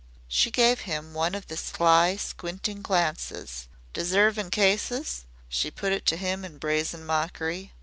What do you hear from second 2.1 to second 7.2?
squinting glances. "Deservin' cases?" She put it to him in brazen